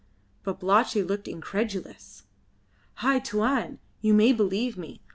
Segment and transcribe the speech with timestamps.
[0.43, 2.23] Babalatchi looked incredulous.
[3.05, 4.99] "Hai Tuan, you may believe me.